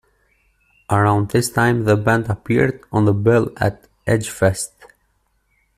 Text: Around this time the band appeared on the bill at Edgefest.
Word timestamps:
Around 0.89 1.29
this 1.29 1.51
time 1.51 1.83
the 1.83 1.95
band 1.95 2.27
appeared 2.27 2.83
on 2.91 3.05
the 3.05 3.13
bill 3.13 3.51
at 3.57 3.87
Edgefest. 4.07 4.71